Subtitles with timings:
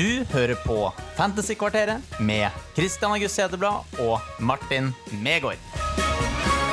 [0.00, 0.86] Du hører på
[1.18, 5.60] Fantasykvarteret med Christian August Hedeblad og Martin Megaard.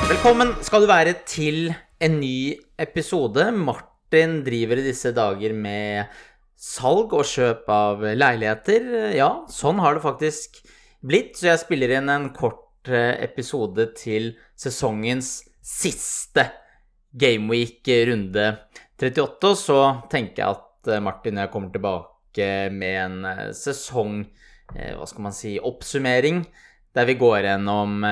[0.08, 1.68] Velkommen skal du være til
[2.00, 3.50] en ny episode.
[3.52, 6.08] Martin driver i disse dager med
[6.56, 8.88] salg og kjøp av leiligheter.
[9.18, 10.62] Ja, sånn har det faktisk
[11.04, 16.48] blitt, så jeg spiller inn en kort eh, episode til sesongens siste
[17.12, 18.54] Gameweek-runde
[18.96, 22.14] 38, og så tenker jeg at eh, Martin og jeg kommer tilbake
[22.72, 24.22] med en eh, sesong,
[24.68, 26.42] hva skal man si, oppsummering,
[26.92, 28.02] der vi går gjennom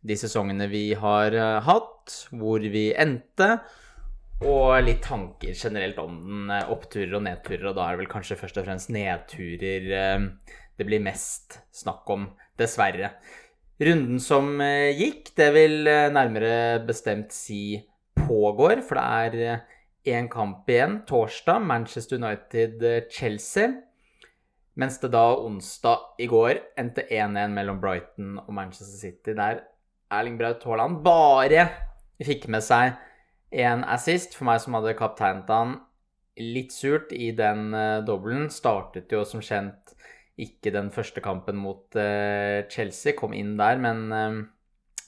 [0.00, 3.58] de sesongene vi har hatt, hvor vi endte,
[4.48, 6.54] og litt tanker generelt om den.
[6.72, 9.90] Oppturer og nedturer, og da er det vel kanskje først og fremst nedturer
[10.80, 12.24] det blir mest snakk om,
[12.56, 13.12] dessverre.
[13.84, 15.84] Runden som gikk, det vil
[16.16, 17.76] nærmere bestemt si
[18.16, 19.62] pågår, for det er
[20.04, 23.72] én kamp igjen torsdag, Manchester United-Chelsea.
[24.74, 29.62] Mens det da onsdag i går endte 1-1 mellom Brighton og Manchester City, der
[30.12, 31.66] Erling Braut Haaland bare
[32.22, 32.96] fikk med seg
[33.52, 34.36] én assist.
[34.36, 35.76] For meg som hadde kapteinet han
[36.40, 38.48] litt surt i den uh, dobbelen.
[38.52, 39.92] Startet jo som kjent
[40.40, 44.40] ikke den første kampen mot uh, Chelsea, kom inn der, men uh,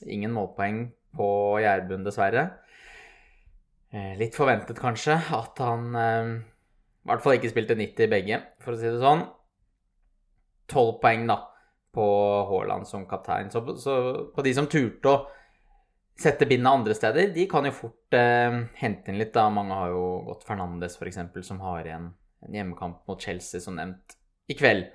[0.05, 1.27] ingen målpoeng på
[1.63, 2.51] Gjærbund, dessverre.
[4.19, 5.95] Litt forventet, kanskje, at han
[7.05, 9.21] i hvert fall ikke spilte 90 i begge, for å si det sånn.
[10.71, 11.37] Tolv poeng, da,
[11.93, 12.05] på
[12.49, 13.51] Haaland som kaptein.
[13.53, 13.95] Så, så,
[14.33, 15.19] på de som turte å
[16.17, 19.45] sette bindet andre steder, de kan jo fort eh, hente inn litt, da.
[19.53, 22.09] Mange har jo gått Fernandes, f.eks., som har igjen
[22.45, 24.17] en hjemmekamp mot Chelsea, som nevnt,
[24.49, 24.89] i kveld.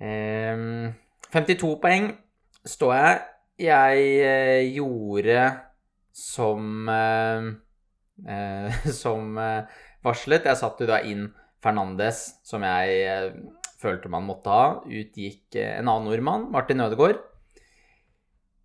[0.00, 0.64] Eh,
[1.30, 2.08] 52 poeng
[2.64, 3.20] står jeg.
[3.60, 5.42] Jeg eh, gjorde
[6.12, 7.50] som eh,
[9.02, 9.38] Som
[10.04, 10.44] varslet.
[10.44, 11.30] Jeg satte da inn
[11.64, 13.32] Fernandes, som jeg
[13.80, 14.64] følte man måtte ha.
[14.84, 17.20] Ut gikk en annen nordmann, Martin Ødegaard.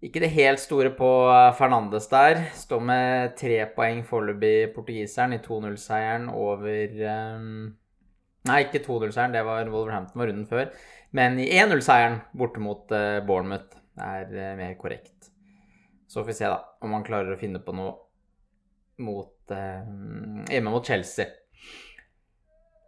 [0.03, 1.09] Ikke det helt store på
[1.57, 2.43] Fernandes der.
[2.55, 6.99] Står med tre poeng foreløpig, portugiseren, i 2-0-seieren over.
[8.45, 10.67] Nei, ikke 2-0-seieren, det var Wolverhampton var runden før.
[11.15, 12.91] Men i 1-0-seieren borte mot
[13.25, 15.31] Bournemouth er mer korrekt.
[16.07, 17.95] Så får vi se, da, om han klarer å finne på noe
[19.03, 19.87] mot, eh,
[20.53, 21.27] hjemme mot Chelsea.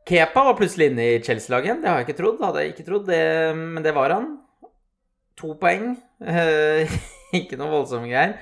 [0.08, 1.82] Kepa var plutselig inne i Chelsea-laget.
[1.82, 2.44] Det har jeg ikke trodd.
[2.44, 4.30] Hadde jeg ikke trodd, det, men det var han.
[5.42, 5.98] To poeng.
[7.40, 8.38] ikke noe voldsomme greier.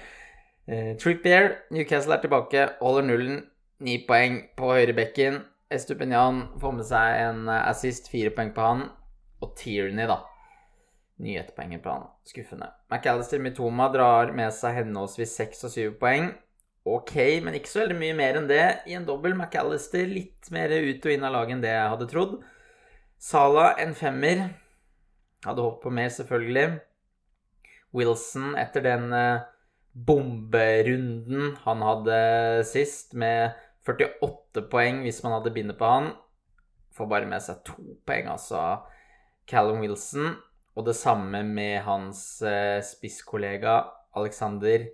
[1.02, 3.42] Trippier, Newcastle er tilbake, holder nullen.
[3.82, 5.42] Ni poeng på høyrebekken.
[5.74, 8.86] Estupinian får med seg en assist, fire poeng på han.
[9.42, 10.22] Og Tierney, da.
[11.24, 12.08] Nye på han.
[12.28, 12.72] Skuffende.
[12.92, 16.34] McAllister Mitoma drar med seg henholdsvis seks og syv poeng.
[16.86, 18.66] Ok, men ikke så veldig mye mer enn det.
[18.86, 22.10] I en dobbel McAllister litt mer ut og inn av laget enn det jeg hadde
[22.12, 22.36] trodd.
[23.18, 24.44] Sala en femmer.
[25.46, 26.68] Hadde håpet på mer, selvfølgelig.
[27.96, 29.08] Wilson etter den
[29.96, 32.18] bomberunden han hadde
[32.68, 33.56] sist, med
[33.88, 36.10] 48 poeng hvis man hadde bindet på han,
[36.96, 37.78] får bare med seg to
[38.08, 38.84] poeng, altså.
[39.48, 40.36] Callum Wilson.
[40.76, 42.20] Og det samme med hans
[42.84, 43.78] spisskollega
[44.16, 44.88] Alexander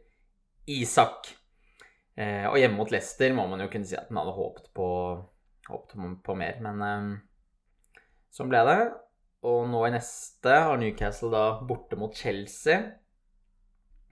[0.69, 1.31] Isak.
[2.15, 4.87] Eh, og hjemme mot Leicester må man jo kunne si at man hadde håpet på,
[5.69, 8.01] håpet på mer, men eh,
[8.33, 8.79] sånn ble det.
[9.47, 12.77] Og nå i neste har Newcastle da borte mot Chelsea.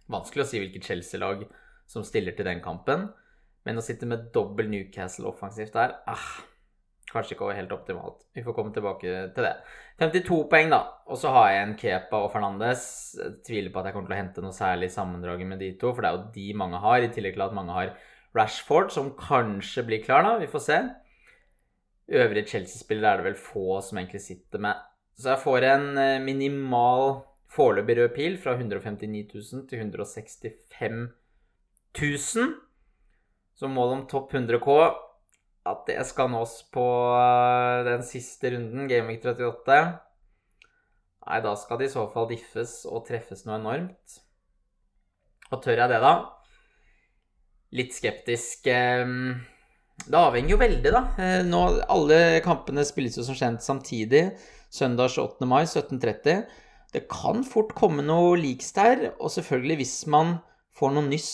[0.09, 1.43] Vanskelig å si hvilket Chelsea-lag
[1.89, 3.09] som stiller til den kampen,
[3.65, 6.31] men å sitte med dobbel Newcastle offensivt der ah,
[7.09, 8.19] Kanskje ikke helt optimalt.
[8.37, 9.53] Vi får komme tilbake til det.
[9.99, 10.79] 52 poeng, da.
[11.09, 12.83] Og så har jeg en Kepa og Fernandes.
[13.17, 15.89] Jeg tviler på at jeg kommer til å hente noe særlig sammendraget med de to,
[15.93, 17.95] for det er jo de mange har, i tillegg til at mange har
[18.37, 20.35] Rashford, som kanskje blir klar, da.
[20.37, 20.77] Vi får se.
[22.19, 24.85] Øvrige Chelsea-spillere er det vel få som egentlig sitter med.
[25.17, 25.89] Så jeg får en
[26.23, 31.03] minimal foreløpig rød pil fra 159 000 til 165
[31.97, 32.57] 000.
[33.57, 34.77] Så mål om topp 100 K
[35.67, 36.85] at det skal nås på
[37.87, 39.79] den siste runden, Gaming 38
[41.29, 44.15] Nei, da skal det i så fall diffes og treffes noe enormt.
[45.53, 46.13] Og tør jeg det, da?
[47.77, 48.65] Litt skeptisk.
[48.65, 51.03] Det avhenger jo veldig, da.
[51.45, 54.23] Nå, alle kampene spilles jo som kjent samtidig.
[54.73, 55.45] Søndag 28.
[55.49, 56.41] mai 17.30.
[56.95, 60.39] Det kan fort komme noe liks der, og selvfølgelig hvis man
[60.79, 61.33] får noe nyss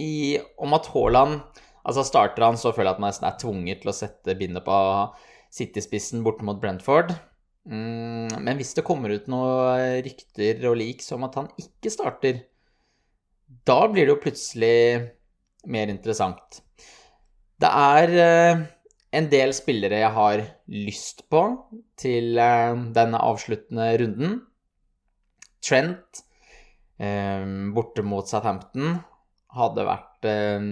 [0.00, 3.92] i, om at Haaland Altså Starter han, så føler jeg at man er tvunget til
[3.92, 4.76] å sette bindet på
[5.54, 7.12] City-spissen borte mot Brentford.
[7.68, 12.42] Mm, men hvis det kommer ut noen rykter og leaks om at han ikke starter,
[13.68, 14.76] da blir det jo plutselig
[15.70, 16.62] mer interessant.
[17.60, 18.16] Det er
[19.14, 20.42] en del spillere jeg har
[20.74, 21.42] lyst på
[22.00, 24.38] til eh, denne avsluttende runden.
[25.64, 26.24] Trent
[26.98, 27.46] eh,
[27.76, 28.98] borte mot Southampton
[29.54, 30.68] hadde vært eh,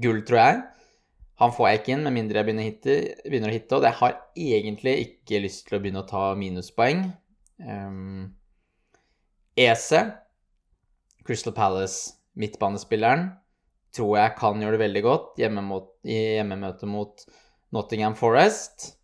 [0.00, 0.64] gull, tror jeg.
[1.40, 2.96] Han får jeg ikke inn med mindre jeg begynner, hitte,
[3.26, 7.02] begynner, å hitte, og jeg har egentlig ikke lyst til å begynne å ta minuspoeng.
[7.60, 8.30] Um,
[9.56, 10.00] Ese,
[11.26, 13.30] Crystal Palace, midtbanespilleren,
[13.96, 17.24] tror jeg kan gjøre det veldig godt hjemme mot, i hjemmemøte mot
[17.76, 18.94] Nottingham Forest.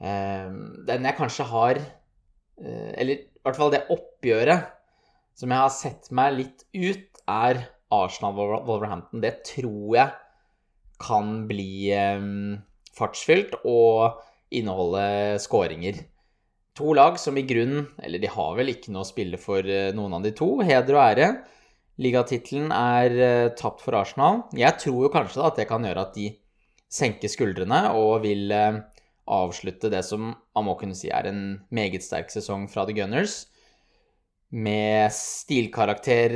[0.00, 4.72] Um, den jeg kanskje har uh, Eller i hvert fall det oppgjøret
[5.38, 9.22] som jeg har sett meg litt ut, er Arsenal-Wolverhampton.
[9.22, 10.10] Det tror jeg
[11.02, 12.60] kan bli um,
[12.96, 14.22] fartsfylt og
[14.54, 16.02] inneholde skåringer.
[16.78, 19.90] To lag som i grunn Eller de har vel ikke noe å spille for uh,
[19.96, 20.54] noen av de to.
[20.64, 21.28] Heder og ære.
[22.02, 24.44] Ligatittelen er uh, tapt for Arsenal.
[24.56, 26.30] Jeg tror jo kanskje at det kan gjøre at de
[26.92, 28.80] senker skuldrene og vil uh,
[29.32, 31.42] avslutte det som man må kunne si er en
[31.72, 33.46] meget sterk sesong fra The Gunners,
[34.52, 36.34] med stilkarakter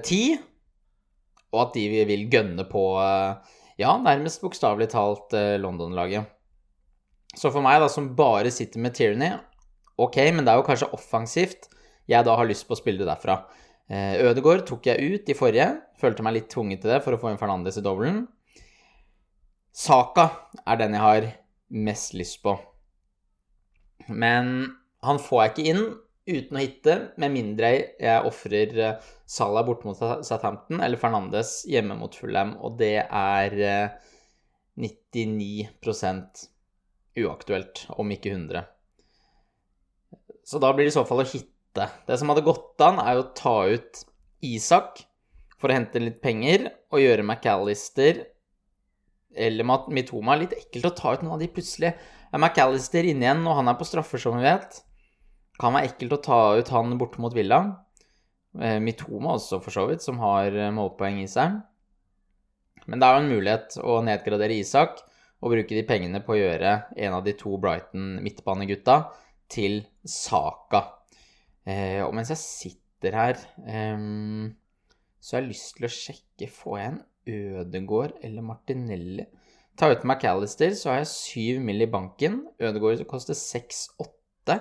[0.00, 0.20] 10,
[1.54, 2.82] og at de vil gønne på
[3.78, 6.26] ja, nærmest bokstavelig talt London-laget.
[7.36, 9.36] Så for meg, da, som bare sitter med Tierney,
[10.00, 11.68] ok, men det er jo kanskje offensivt
[12.08, 13.40] jeg da har lyst på å spille det derfra.
[13.86, 15.68] Ødegaard Ødegård tok jeg ut i forrige.
[16.00, 18.24] Følte meg litt tvunget til det for å få inn Fernandes i dobbelen.
[19.76, 20.30] Saka
[20.64, 21.28] er den jeg har
[21.86, 22.56] mest lyst på.
[24.08, 24.72] Men
[25.06, 25.84] han får jeg ikke inn
[26.26, 27.70] uten å hitte, med mindre
[28.02, 33.56] jeg ofrer eh, Salah borte mot Southampton eller Fernandes hjemme mot Fulham, og det er
[34.78, 36.46] 99 eh,
[37.22, 38.66] uaktuelt, om ikke 100.
[40.46, 41.88] Så da blir det i så fall å hitte.
[42.06, 44.04] Det som hadde gått an, er å ta ut
[44.46, 45.02] Isak
[45.56, 48.26] for å hente litt penger og gjøre McAllister
[49.36, 51.92] eller Mitoma litt ekkelt å ta ut noen av de plutselig.
[52.32, 54.80] Er McAllister inne igjen, og han er på straffer, som vi vet.
[55.60, 57.60] Kan være ekkelt å ta ut han borte mot Villa.
[58.60, 61.58] Eh, Mitoma også, for så vidt, som har eh, målpoeng i seg.
[62.86, 65.00] Men det er jo en mulighet å nedgradere Isak
[65.42, 69.00] og bruke de pengene på å gjøre en av de to Brighton midtbanegutta
[69.52, 70.84] til Saka.
[71.66, 73.98] Eh, og mens jeg sitter her, eh,
[75.20, 79.24] så har jeg lyst til å sjekke Får jeg en Ødegård eller Martinelli?
[79.76, 81.82] Ta ut McAllister, så har jeg syv mill.
[81.82, 82.46] i banken.
[82.60, 84.60] Ødegård koster 6-8.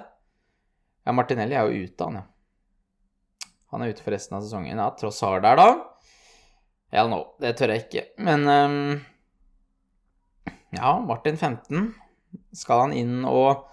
[1.06, 2.26] Ja, Martinelli er jo ute, han, ja.
[3.74, 4.80] Han er ute for resten av sesongen.
[4.80, 5.68] Ja, tross har der, da.
[6.96, 8.04] Hell no, det tør jeg ikke.
[8.24, 8.78] Men um,
[10.76, 11.90] ja, Martin 15.
[12.56, 13.66] Skal han inn og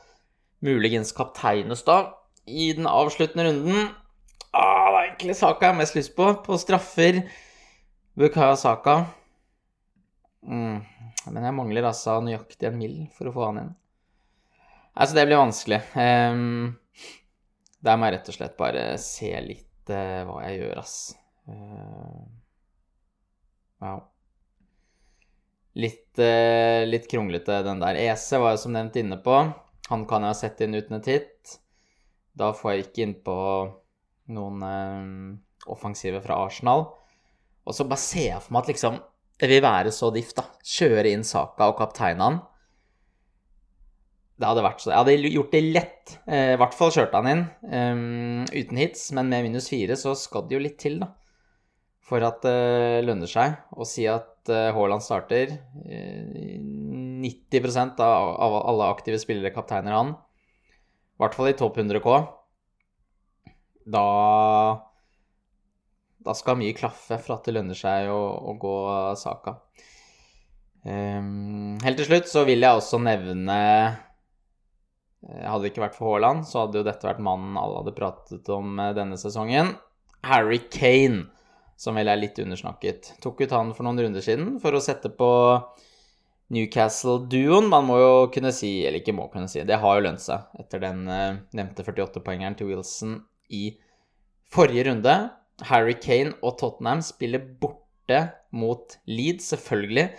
[0.63, 1.99] muligens kapteines da
[2.47, 3.93] i den avsluttende runden?
[4.53, 6.29] Ah, det er egentlig saka jeg har mest lyst på.
[6.45, 7.23] På straffer
[8.19, 8.99] Bukayo Saka.
[10.43, 10.83] Mm.
[11.31, 13.73] Men jeg mangler altså nøyaktig en mill for å få han inn.
[14.93, 15.79] Altså, det blir vanskelig.
[15.97, 16.75] Um,
[17.83, 20.97] der må jeg rett og slett bare se litt uh, hva jeg gjør, ass.
[21.51, 22.23] Uh,
[23.83, 23.97] ja.
[25.83, 27.99] Litt, uh, litt kronglete, den der.
[28.05, 29.39] EC var jeg som nevnt inne på.
[29.91, 31.57] Han kan jeg ha sett inn uten et hit.
[32.39, 33.39] Da får jeg ikke innpå
[34.33, 34.63] noen
[35.69, 36.87] offensive fra Arsenal.
[37.67, 39.03] Og så bare ser jeg for meg at liksom
[39.43, 40.45] Det vil være så diff, da.
[40.63, 42.45] Kjøre inn Saka og kapteinene.
[44.43, 46.15] Det hadde vært så Jeg hadde gjort det lett.
[46.27, 50.17] Eh, I hvert fall kjørte han inn um, uten hits, men med minus fire så
[50.19, 51.13] skal det jo litt til, da.
[52.03, 55.59] For at det lønner seg å si at Eh, Haaland starter.
[57.23, 60.15] 90 av, av alle aktive spillere kapteiner han.
[61.13, 62.17] I hvert fall i topp 100 K.
[63.87, 64.07] Da
[66.23, 68.21] Da skal mye klaffe for at det lønner seg å,
[68.51, 68.75] å gå
[69.19, 69.57] saka.
[70.83, 73.99] Um, helt til slutt så vil jeg også nevne eh,
[75.23, 78.49] Hadde det ikke vært for Haaland, så hadde jo dette vært mannen alle hadde pratet
[78.51, 79.77] om denne sesongen.
[80.27, 81.29] Harry Kane
[81.83, 83.15] som vel er litt undersnakket.
[83.23, 85.31] Tok ut han for noen runder siden for å sette på
[86.55, 87.67] Newcastle-duoen.
[87.73, 90.63] Man må jo kunne si, eller ikke må kunne si, det har jo lønt seg
[90.63, 93.17] etter den uh, nevnte 48-poengeren til Wilson
[93.51, 93.73] i
[94.53, 95.17] forrige runde.
[95.69, 98.21] Harry Kane og Tottenham spiller borte
[98.55, 100.11] mot Leeds, selvfølgelig.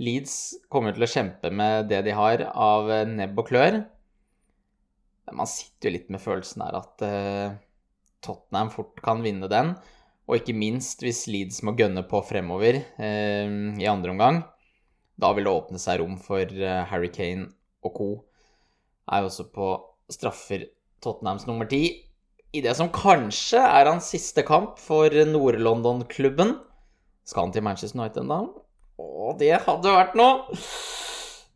[0.00, 0.34] Leeds
[0.72, 3.82] kommer til å kjempe med det de har av nebb og klør.
[5.36, 7.56] Man sitter jo litt med følelsen her at uh,
[8.24, 9.74] Tottenham fort kan vinne den.
[10.30, 13.48] Og ikke minst hvis Leeds må gønne på fremover uh,
[13.80, 14.42] i andre omgang.
[15.20, 17.50] Da vil det åpne seg rom for uh, Harry Kane
[17.84, 18.10] og co.
[19.10, 19.72] Er jo også på
[20.10, 20.68] straffer
[21.02, 21.84] Tottenhams nummer ti.
[22.50, 26.56] I det som kanskje er hans siste kamp for Nord-London-klubben.
[27.26, 28.42] Skal han til Manchester United da?
[29.00, 30.60] Å, det hadde vært noe!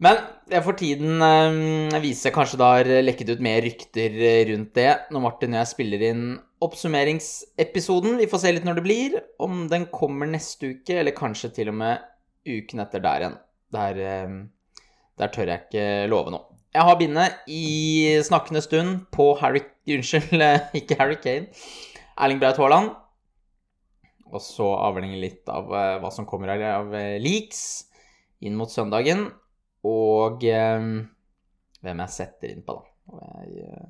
[0.03, 0.19] Men
[0.51, 4.17] jeg for tiden eh, viser kanskje det har lekket ut mer rykter
[4.51, 6.25] rundt det når Martin og jeg spiller inn
[6.65, 8.17] oppsummeringsepisoden.
[8.19, 9.15] Vi får se litt når det blir.
[9.43, 12.03] Om den kommer neste uke, eller kanskje til og med
[12.49, 13.39] uken etter der igjen.
[13.75, 14.35] Der, eh,
[15.21, 16.51] der tør jeg ikke love noe.
[16.75, 20.43] Jeg har bindet i snakkende stund på Harry Unnskyld,
[20.81, 21.47] ikke Harry Kane.
[22.19, 22.91] Erling Braut Haaland.
[24.35, 26.91] Og så avhenger litt av eh, hva som kommer av
[27.23, 27.63] leaks
[28.45, 29.29] inn mot søndagen.
[29.85, 30.87] Og eh,
[31.85, 32.91] hvem jeg setter inn på, da.
[33.45, 33.89] Jeg, eh,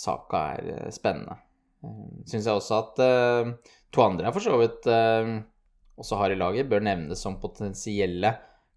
[0.00, 1.36] saka er eh, spennende.
[1.80, 3.50] Uh, Syns jeg også at eh,
[3.88, 5.30] to andre jeg for så vidt eh,
[6.00, 8.34] også har i laget, bør nevnes som potensielle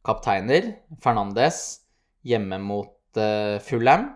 [0.08, 0.74] kapteiner.
[1.04, 1.60] Fernandes
[2.28, 4.10] hjemme mot eh, Fulham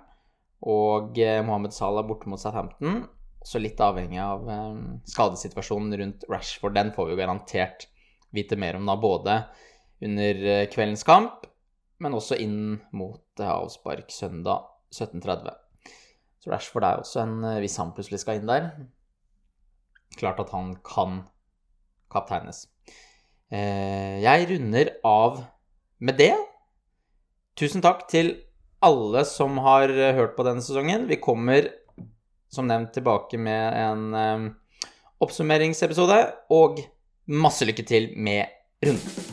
[0.67, 3.05] og Mohammed Salah borte mot Southampton.
[3.46, 4.81] Så litt avhengig av eh,
[5.13, 6.75] skadesituasjonen rundt Rashford.
[6.75, 7.88] Den får vi jo garantert
[8.36, 9.38] vite mer om da, både
[10.03, 10.41] under
[10.74, 11.47] kveldens kamp,
[12.04, 15.50] men også inn mot avspark søndag 17.30.
[16.44, 18.70] Så Rashford er også en eh, Hvis han plutselig skal inn der
[20.18, 21.24] Klart at han kan
[22.13, 22.68] kapteines.
[23.51, 25.42] Eh, Jeg runder av
[26.00, 26.34] med det.
[27.58, 28.32] Tusen takk til
[28.86, 31.10] alle som har eh, hørt på denne sesongen.
[31.10, 31.68] Vi kommer
[32.54, 34.54] som nevnt tilbake med en
[35.20, 36.22] oppsummeringsepisode,
[36.56, 36.80] og
[37.27, 38.48] masse lykke til med
[38.86, 39.26] runden.